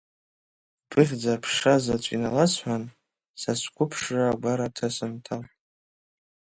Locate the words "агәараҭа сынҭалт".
4.31-5.49